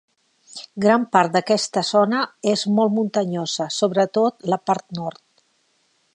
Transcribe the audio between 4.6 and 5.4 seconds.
part nord.